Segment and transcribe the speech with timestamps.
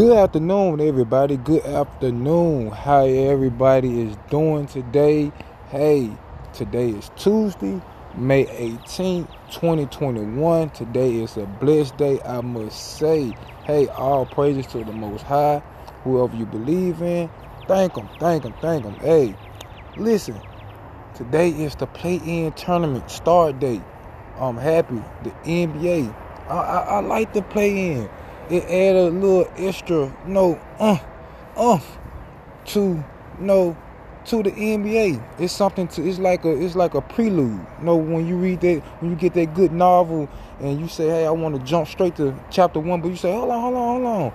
[0.00, 1.36] Good afternoon, everybody.
[1.36, 2.70] Good afternoon.
[2.70, 5.30] How everybody is doing today?
[5.68, 6.10] Hey,
[6.54, 7.82] today is Tuesday,
[8.16, 10.70] May 18th, 2021.
[10.70, 13.36] Today is a blessed day, I must say.
[13.64, 15.62] Hey, all praises to the Most High.
[16.04, 17.28] Whoever you believe in,
[17.68, 18.94] thank Him, thank Him, thank Him.
[19.00, 19.36] Hey,
[19.98, 20.40] listen,
[21.14, 23.82] today is the play-in tournament start date.
[24.38, 25.02] I'm happy.
[25.24, 26.16] The NBA.
[26.48, 28.08] I, I, I like the play-in
[28.50, 30.98] it add a little extra no uh
[31.56, 31.78] uh
[32.66, 33.02] to
[33.38, 33.76] no
[34.26, 35.22] to the NBA.
[35.38, 37.66] It's something to it's like a it's like a prelude.
[37.78, 40.28] You know, when you read that when you get that good novel
[40.60, 43.32] and you say, Hey, I want to jump straight to chapter one, but you say,
[43.32, 44.32] Hold on, hold on, hold on.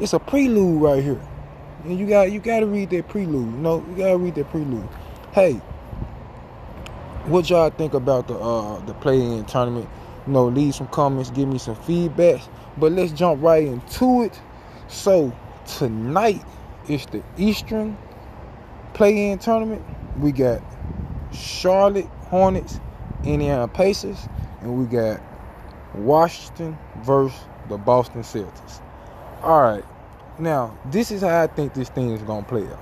[0.00, 1.20] It's a prelude right here.
[1.84, 3.54] And you got you gotta read that prelude.
[3.54, 4.88] You know, you gotta read that prelude.
[5.32, 5.54] Hey,
[7.26, 9.88] what y'all think about the uh the play in tournament?
[10.26, 12.40] You know, leave some comments, give me some feedback.
[12.76, 14.40] But let's jump right into it.
[14.88, 15.32] So
[15.66, 16.42] tonight
[16.88, 17.96] is the Eastern
[18.94, 19.82] play-in tournament.
[20.18, 20.62] We got
[21.32, 22.80] Charlotte Hornets,
[23.24, 24.28] Indiana Pacers,
[24.60, 25.20] and we got
[25.94, 28.80] Washington versus the Boston Celtics.
[29.42, 29.84] All right.
[30.38, 32.80] Now, this is how I think this thing is going to play out.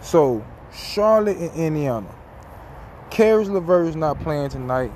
[0.00, 2.14] So, Charlotte and Indiana.
[3.10, 4.92] Caris LeVert is not playing tonight.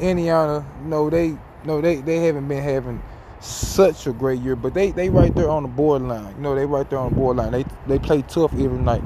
[0.00, 3.02] Indiana, no, they no, they they haven't been having
[3.40, 6.34] such a great year, but they they right there on the borderline.
[6.36, 7.52] You know, they right there on the borderline.
[7.52, 9.02] They they play tough every night.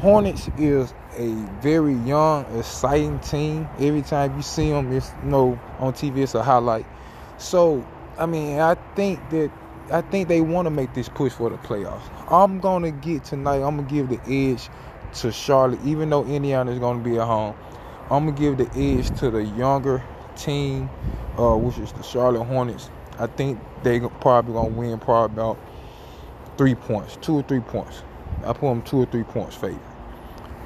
[0.00, 3.68] Hornets is a very young, exciting team.
[3.78, 6.86] Every time you see them, it's you know on TV, it's a highlight.
[7.38, 7.86] So,
[8.18, 9.50] I mean, I think that
[9.90, 12.02] I think they want to make this push for the playoffs.
[12.30, 13.56] I'm gonna get tonight.
[13.56, 14.68] I'm gonna give the edge
[15.20, 17.54] to Charlotte, even though Indiana is gonna be at home.
[18.10, 20.02] I'm gonna give the edge to the younger
[20.36, 20.90] team,
[21.38, 22.90] uh, which is the Charlotte Hornets.
[23.18, 25.58] I think they probably gonna win probably about
[26.58, 28.02] three points, two or three points.
[28.44, 29.78] I put them two or three points favor.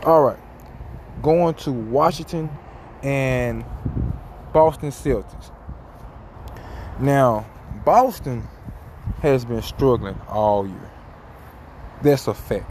[0.04, 0.38] All right,
[1.22, 2.50] going to Washington
[3.02, 3.64] and
[4.52, 5.50] Boston Celtics.
[6.98, 7.46] Now,
[7.84, 8.48] Boston
[9.20, 10.90] has been struggling all year.
[12.02, 12.70] That's a fact.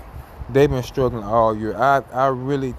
[0.50, 1.76] They've been struggling all year.
[1.76, 2.76] I, I really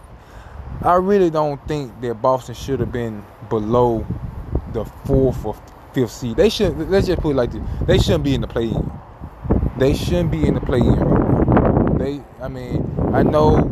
[0.82, 4.06] I really don't think that Boston should have been below
[4.72, 5.56] the fourth or
[5.92, 6.36] fifth seed.
[6.36, 6.78] They should.
[6.88, 8.90] Let's just put it like this: they shouldn't be in the play-in.
[9.76, 12.20] They shouldn't be in the play-in right They.
[12.40, 13.62] I mean, I know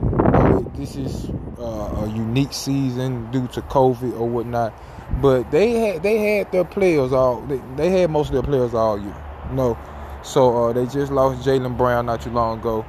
[0.74, 1.30] this is
[1.60, 4.74] uh, a unique season due to COVID or whatnot,
[5.22, 7.40] but they had they had their players all.
[7.42, 9.14] They, they had most of their players all year.
[9.52, 9.78] no,
[10.24, 12.84] so uh, they just lost Jaylen Brown not too long ago,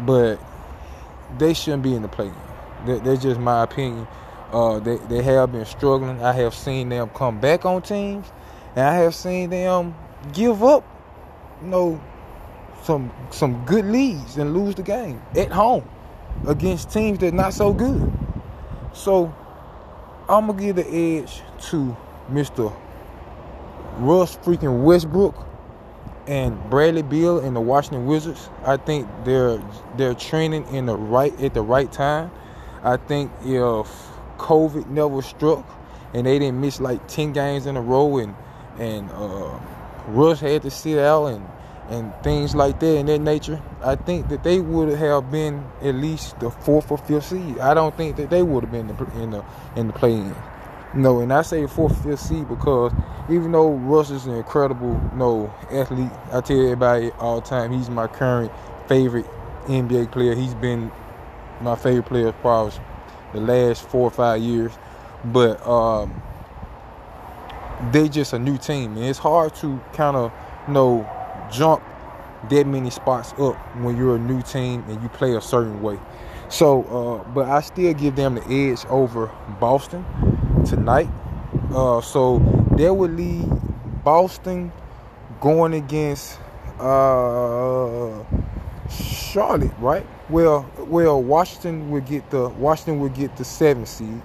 [0.00, 0.40] but
[1.38, 2.49] they shouldn't be in the play-in.
[2.86, 4.06] That's just my opinion.
[4.52, 6.22] Uh, they, they have been struggling.
[6.22, 8.26] I have seen them come back on teams,
[8.74, 9.94] and I have seen them
[10.32, 10.84] give up,
[11.62, 12.00] you know,
[12.82, 15.88] some some good leads and lose the game at home
[16.46, 18.12] against teams that not so good.
[18.92, 19.32] So
[20.28, 21.96] I'm gonna give the edge to
[22.30, 22.74] Mr.
[23.98, 25.46] Russ freaking Westbrook
[26.26, 28.48] and Bradley Beal and the Washington Wizards.
[28.64, 29.62] I think they're
[29.96, 32.30] they're training in the right at the right time.
[32.82, 33.88] I think if
[34.38, 35.66] COVID never struck
[36.14, 38.34] and they didn't miss like 10 games in a row and
[38.78, 39.58] and uh,
[40.08, 41.46] Russ had to sit out and
[41.90, 45.96] and things like that in that nature, I think that they would have been at
[45.96, 47.58] least the fourth or fifth seed.
[47.58, 48.88] I don't think that they would have been
[49.20, 49.44] in the
[49.76, 50.34] in the play-in.
[50.94, 52.92] No, and I say fourth, fifth seed because
[53.28, 57.72] even though Russ is an incredible, you know, athlete, I tell everybody all the time
[57.72, 58.50] he's my current
[58.88, 59.26] favorite
[59.66, 60.34] NBA player.
[60.34, 60.90] He's been
[61.60, 62.72] my favorite player probably
[63.32, 64.72] the last four or five years.
[65.24, 66.22] But um,
[67.92, 70.32] they just a new team, and it's hard to kind of
[70.66, 71.08] you know
[71.50, 71.82] jump
[72.48, 75.98] that many spots up when you're a new team and you play a certain way.
[76.48, 80.04] So, uh, but I still give them the edge over Boston
[80.64, 81.08] tonight.
[81.72, 82.38] Uh, so
[82.76, 83.48] that would lead
[84.02, 84.72] Boston
[85.40, 86.38] going against
[86.80, 88.24] uh,
[88.90, 90.06] Charlotte, right?
[90.30, 94.22] Well, well, Washington would get the Washington would get the seventh seed.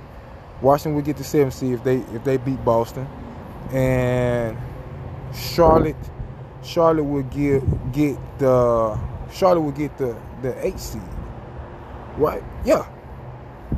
[0.62, 3.07] Washington would get the seventh seed if they if they beat Boston,
[3.72, 4.57] and
[5.34, 5.96] Charlotte
[6.63, 9.00] Charlotte would get get the
[9.31, 11.02] Charlotte would get the the eighth seed.
[12.18, 12.44] Right?
[12.63, 12.88] Yeah,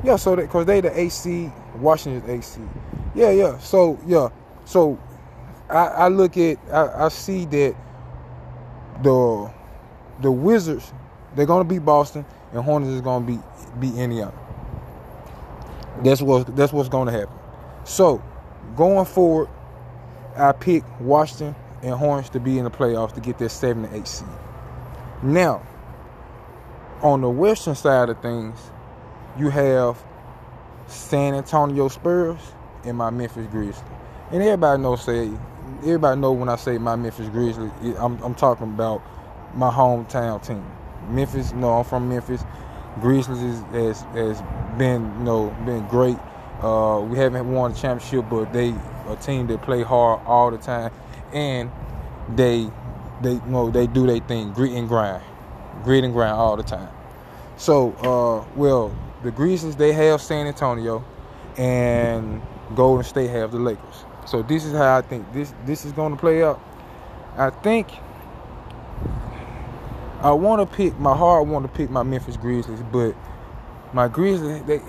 [0.04, 0.18] yeah.
[0.18, 2.70] So that because they the eighth seed, Washington's eighth seed.
[3.16, 3.58] Yeah, yeah.
[3.60, 4.30] So yeah.
[4.66, 5.00] So
[5.70, 7.76] I, I look at I, I see that
[9.02, 9.52] the
[10.22, 10.94] the Wizards,
[11.38, 13.40] they're gonna beat Boston, and Hornets is gonna beat
[13.80, 14.34] beat Indiana.
[16.04, 17.36] That's what that's what's gonna happen.
[17.84, 18.22] So,
[18.76, 19.48] going forward,
[20.36, 23.96] I pick Washington and Hornets to be in the playoffs to get their seven and
[23.96, 24.28] eight seed.
[25.22, 25.62] Now,
[27.02, 28.60] on the western side of things,
[29.38, 30.04] you have
[30.88, 32.40] San Antonio Spurs
[32.84, 33.84] and my Memphis Grizzlies.
[34.32, 35.30] And everybody knows say
[35.84, 39.04] everybody know when I say my Memphis Grizzlies, I'm, I'm talking about
[39.54, 40.66] my hometown team.
[41.10, 42.44] Memphis, no, I'm from Memphis.
[43.02, 44.42] Grizzlies has has
[44.78, 46.18] been you know been great.
[46.62, 48.74] Uh, we haven't won a championship, but they
[49.08, 50.92] a team that play hard all the time,
[51.34, 51.72] and
[52.36, 52.70] they
[53.22, 55.24] they you know they do their thing, grit and grind,
[55.84, 56.90] grit and grind all the time.
[57.58, 61.04] So, uh, well, the Grizzlies they have San Antonio,
[61.58, 62.42] and
[62.76, 64.06] Golden State have the Lakers.
[64.26, 66.62] So this is how I think this this is going to play out.
[67.38, 67.90] I think
[70.22, 71.48] I want to pick my heart.
[71.48, 73.16] Want to pick my Memphis Grizzlies, but
[73.94, 74.82] my Grizzlies, they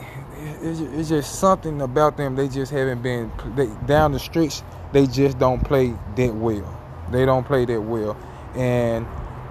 [0.62, 2.36] it's, just something about them.
[2.36, 4.62] They just haven't been they, down the streets.
[4.92, 6.74] They just don't play that well.
[7.10, 8.16] They don't play that well,
[8.54, 9.06] and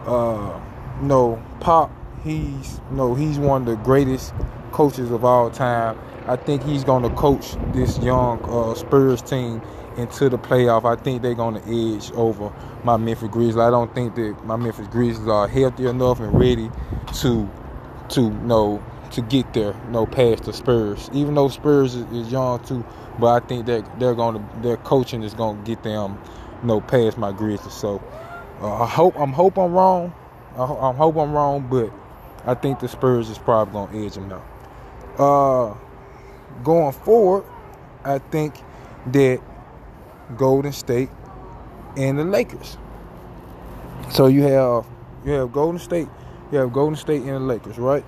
[0.06, 0.60] uh,
[1.02, 1.92] no Pop.
[2.24, 4.34] He's no he's one of the greatest
[4.72, 6.00] coaches of all time.
[6.28, 9.62] I think he's going to coach this young uh, Spurs team
[9.98, 10.86] into the playoff.
[10.86, 12.54] I think they're going to edge over
[12.84, 13.58] my Memphis Grizzlies.
[13.58, 16.70] I don't think that my Memphis Grizzlies are healthy enough and ready
[17.22, 17.50] to
[18.10, 21.10] to you know to get there, you know, past the Spurs.
[21.14, 22.86] Even though Spurs is, is young too,
[23.20, 26.20] but I think that they're going to their coaching is going to get them,
[26.62, 27.74] you know, past my Grizzlies.
[27.74, 28.02] So
[28.62, 30.14] uh, I hope I'm hope I'm wrong.
[30.56, 31.92] I, I hope I'm wrong, but
[32.46, 34.46] I think the Spurs is probably going to edge them out.
[35.20, 35.78] Uh,
[36.64, 37.44] going forward,
[38.04, 38.56] I think
[39.08, 39.42] that
[40.36, 41.10] Golden State
[41.96, 42.78] and the Lakers.
[44.12, 44.86] So you have
[45.26, 46.08] you have Golden State,
[46.52, 48.06] you have Golden State and the Lakers, right?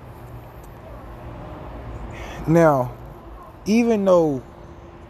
[2.47, 2.95] Now,
[3.65, 4.43] even though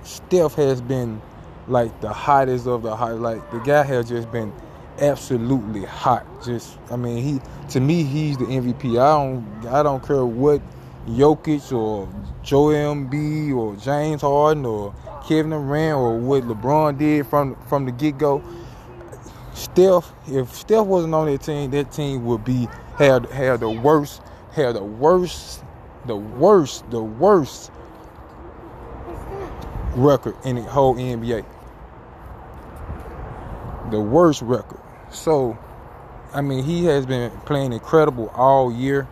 [0.03, 1.21] Steph has been
[1.67, 4.51] like the hottest of the hot, like the guy has just been
[4.99, 6.25] absolutely hot.
[6.43, 7.39] Just I mean, he
[7.69, 8.99] to me he's the MVP.
[8.99, 10.61] I don't I don't care what
[11.07, 12.07] Jokic or
[12.43, 14.93] Joel Embiid or James Harden or
[15.27, 18.43] Kevin Durant or what LeBron did from from the get go.
[19.53, 22.67] Steph, if Steph wasn't on that team, that team would be
[22.97, 25.63] had had the worst, had the worst,
[26.05, 27.71] the worst, the worst
[29.95, 31.45] record in the whole NBA.
[33.91, 34.79] The worst record.
[35.11, 35.57] So,
[36.33, 39.07] I mean, he has been playing incredible all year,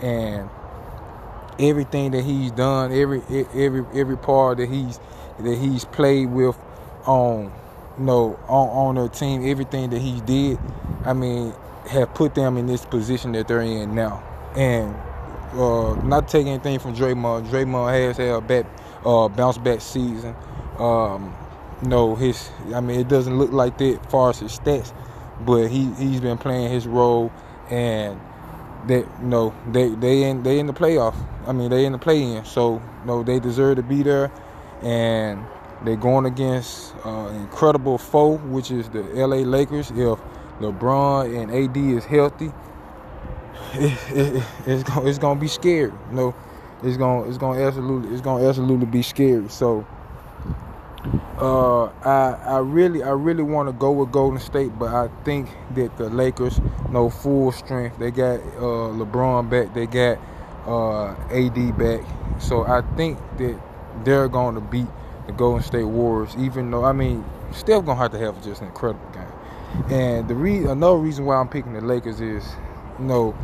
[0.00, 0.50] and
[1.58, 3.22] everything that he's done, every
[3.54, 5.00] every every part that he's
[5.38, 6.58] that he's played with
[7.06, 7.52] on
[7.98, 10.58] you know on, on the team, everything that he did,
[11.04, 11.54] I mean,
[11.88, 14.22] have put them in this position that they're in now.
[14.56, 14.94] And
[15.52, 17.48] uh, not taking anything from Draymond.
[17.48, 18.66] Draymond has had a back,
[19.04, 20.34] uh, bounce back season.
[20.78, 21.34] Um,
[21.82, 24.92] you know, his I mean it doesn't look like that as far as his stats,
[25.40, 27.32] but he he's been playing his role
[27.70, 28.20] and
[28.86, 31.14] that you know they they in they in the playoff.
[31.46, 34.30] I mean they in the play in, so you know they deserve to be there,
[34.82, 35.44] and
[35.84, 39.44] they're going against uh, incredible foe, which is the L.A.
[39.44, 39.90] Lakers.
[39.90, 40.18] If
[40.60, 42.52] LeBron and AD is healthy,
[43.74, 45.92] it, it, it's gonna it's gonna be scary.
[46.10, 46.34] You know,
[46.82, 49.48] it's gonna it's gonna absolutely it's gonna absolutely be scary.
[49.48, 49.86] So
[51.38, 55.48] uh, I I really I really want to go with Golden State, but I think
[55.74, 57.98] that the Lakers know full strength.
[57.98, 59.74] They got uh, LeBron back.
[59.74, 60.18] They got
[60.66, 62.00] uh, AD back.
[62.40, 63.58] So I think that
[64.04, 64.86] they're going to beat
[65.26, 66.34] the Golden State Warriors.
[66.38, 69.92] Even though I mean, still gonna have to have just an incredible game.
[69.92, 72.44] And the re- another reason why I'm picking the Lakers is,
[72.98, 73.36] you know,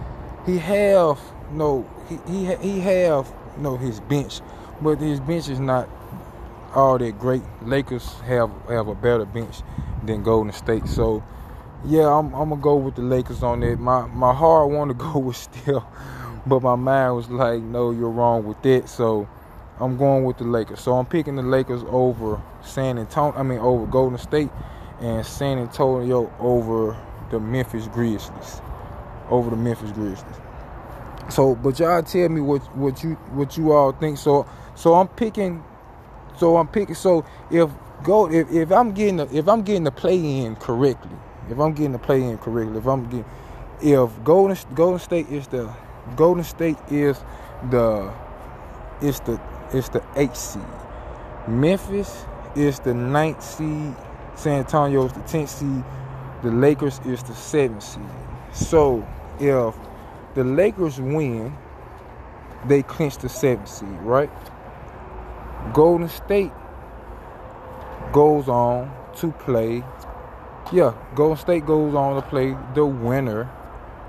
[0.46, 1.20] he have
[1.52, 4.40] you no know, he he he have you know his bench,
[4.80, 5.88] but his bench is not
[6.74, 7.42] all that great.
[7.62, 9.62] Lakers have have a better bench
[10.04, 10.86] than Golden State.
[10.86, 11.22] So
[11.84, 13.78] yeah, I'm, I'm gonna go with the Lakers on that.
[13.78, 15.84] My my heart want to go with Steph,
[16.46, 18.88] but my mind was like, no, you're wrong with that.
[18.88, 19.28] So
[19.78, 20.80] I'm going with the Lakers.
[20.80, 23.38] So I'm picking the Lakers over San Antonio.
[23.38, 24.50] I mean over Golden State
[25.00, 26.96] and San Antonio over
[27.30, 28.60] the Memphis Grizzlies.
[29.30, 30.36] Over the Memphis Grizzlies.
[31.30, 34.18] So, but y'all tell me what what you what you all think.
[34.18, 35.64] So, so I'm picking
[36.38, 36.94] so I'm picking.
[36.94, 37.70] So if
[38.02, 41.16] go if, if I'm getting the, if I'm getting the play in correctly,
[41.50, 43.24] if I'm getting the play in correctly, if I'm getting
[43.82, 45.72] if Golden Golden State is the
[46.16, 47.18] Golden State is
[47.70, 48.12] the
[49.02, 49.40] is the
[49.72, 50.62] is the eighth seed.
[51.48, 52.24] Memphis
[52.56, 53.94] is the ninth seed.
[54.36, 55.84] San Antonio is the tenth seed.
[56.42, 58.02] The Lakers is the seventh seed.
[58.52, 59.06] So
[59.40, 59.74] if
[60.34, 61.56] the Lakers win,
[62.66, 64.30] they clinch the seventh seed, right?
[65.72, 66.52] Golden State
[68.12, 69.82] goes on to play
[70.72, 73.50] yeah, Golden State goes on to play the winner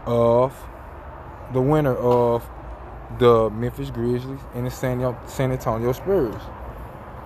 [0.05, 0.55] of
[1.53, 2.47] the winner of
[3.19, 5.01] the Memphis Grizzlies and the San,
[5.51, 6.41] Antonio Spurs.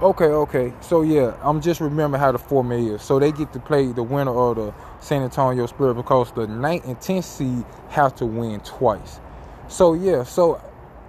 [0.01, 0.73] Okay, okay.
[0.81, 3.01] So yeah, I'm just remembering how the format is.
[3.01, 6.85] So they get to play the winner of the San Antonio Spurs because the 9th
[6.85, 9.19] and 10th seed have to win twice.
[9.67, 10.61] So yeah, so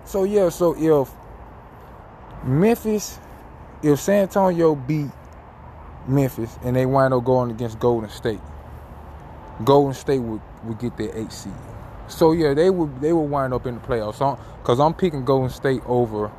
[0.04, 1.10] so yeah, so if
[2.44, 3.18] Memphis,
[3.82, 5.10] if San Antonio beat
[6.06, 8.40] Memphis and they wind up going against Golden State,
[9.64, 11.52] Golden State would, would get their eight seed.
[12.08, 14.38] So yeah, they would they would wind up in the playoffs.
[14.58, 16.30] Because I'm picking Golden State over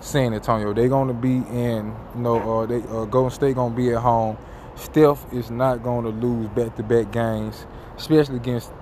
[0.00, 0.72] San Antonio.
[0.72, 4.36] They're to be in, you know, uh, they uh, Golden State to be at home.
[4.74, 7.66] Steph is not to lose back-to-back games,
[7.96, 8.72] especially against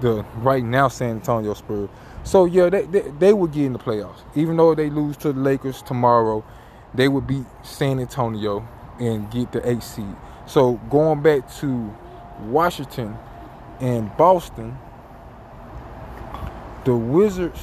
[0.00, 1.88] the right now San Antonio Spurs.
[2.24, 4.20] So yeah, they, they, they would get in the playoffs.
[4.34, 6.44] Even though they lose to the Lakers tomorrow,
[6.94, 8.66] they would beat San Antonio
[8.98, 10.16] and get the eight seed.
[10.46, 11.94] So going back to
[12.40, 13.16] Washington
[13.80, 14.78] and Boston,
[16.84, 17.60] the Wizards,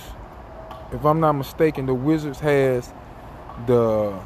[0.92, 2.92] if I'm not mistaken, the Wizards has
[3.66, 4.20] the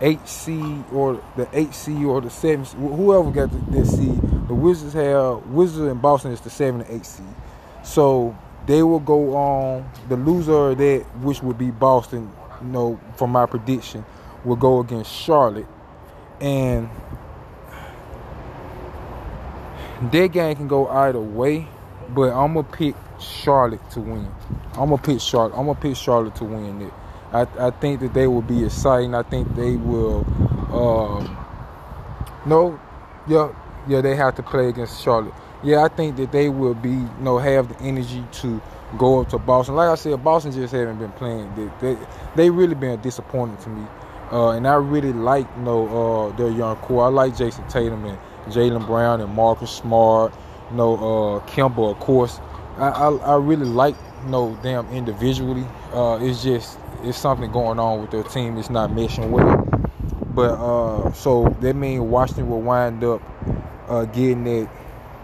[0.00, 4.20] eight seed or the eight seed or the seven whoever got the seed.
[4.50, 7.24] The Wizards have Wizards and Boston is the seven and eight seed.
[7.84, 13.00] So they will go on the loser of that, which would be Boston, you know,
[13.14, 14.04] from my prediction,
[14.44, 15.68] will go against Charlotte.
[16.40, 16.90] And
[20.10, 21.68] that game can go either way,
[22.08, 24.26] but I'm gonna pick Charlotte to win.
[24.72, 25.56] I'm gonna pick Charlotte.
[25.56, 26.92] I'm gonna pick Charlotte to win it.
[27.32, 29.14] I, I think that they will be exciting.
[29.14, 30.26] I think they will.
[30.74, 31.36] Um,
[32.46, 32.80] no,
[33.28, 33.52] yeah,
[33.88, 35.34] yeah, they have to play against Charlotte.
[35.62, 38.60] Yeah, I think that they will be, you know, have the energy to
[38.96, 39.76] go up to Boston.
[39.76, 41.52] Like I said, Boston just haven't been playing.
[41.54, 42.00] They they,
[42.34, 43.86] they really been disappointing to me.
[44.32, 47.04] Uh, and I really like, you know, uh, their young core.
[47.04, 50.32] I like Jayson Tatum and Jaylen Brown and Marcus Smart.
[50.70, 52.40] You know, uh, Kemba, of course.
[52.76, 55.66] I, I, I really like you know them individually.
[55.92, 58.56] Uh, it's just it's something going on with their team.
[58.56, 59.66] It's not meshing well.
[60.32, 63.20] But uh, so that means Washington will wind up
[63.90, 64.70] uh, getting that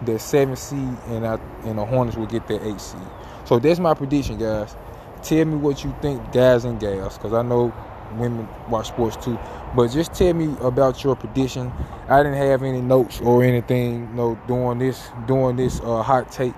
[0.05, 3.01] that seven seed, and I, and the Hornets will get that eight seed.
[3.45, 4.75] So that's my prediction, guys.
[5.23, 7.73] Tell me what you think, guys and gals, because I know
[8.17, 9.39] women watch sports too.
[9.75, 11.71] But just tell me about your prediction.
[12.07, 16.31] I didn't have any notes or anything, you know, doing this, doing this uh, hot
[16.31, 16.53] take.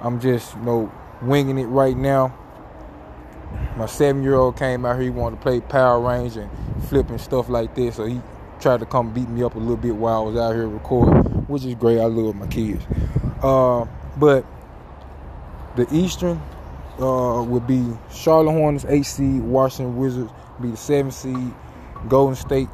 [0.00, 2.32] I'm just, you know, winging it right now.
[3.76, 5.04] My seven-year-old came out here.
[5.04, 6.50] He wanted to play Power Range and
[6.88, 8.20] flipping stuff like this, so he
[8.60, 11.23] tried to come beat me up a little bit while I was out here recording,
[11.48, 11.98] which is great.
[11.98, 12.84] I love my kids.
[13.42, 13.86] Uh,
[14.16, 14.44] but
[15.76, 16.40] the Eastern
[17.00, 19.42] uh, would be Charlotte Hornets, eight seed.
[19.42, 21.52] Washington Wizards be the seven seed.
[22.08, 22.68] Golden State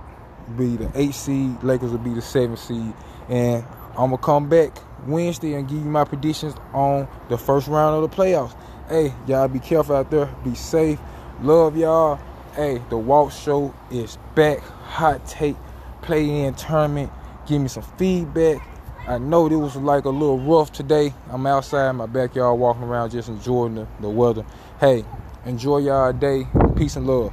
[0.56, 1.62] be the eight seed.
[1.62, 2.92] Lakers will be the seven seed.
[3.28, 8.02] And I'm gonna come back Wednesday and give you my predictions on the first round
[8.02, 8.54] of the playoffs.
[8.88, 10.26] Hey, y'all be careful out there.
[10.44, 10.98] Be safe.
[11.42, 12.18] Love y'all.
[12.54, 14.58] Hey, the Walk Show is back.
[14.58, 15.56] Hot take,
[16.02, 17.12] play in tournament.
[17.46, 18.66] Give me some feedback.
[19.08, 21.14] I know it was like a little rough today.
[21.30, 24.44] I'm outside in my backyard walking around just enjoying the, the weather.
[24.78, 25.04] Hey,
[25.46, 26.46] enjoy y'all day.
[26.76, 27.32] Peace and love.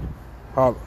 [0.55, 0.86] Holla.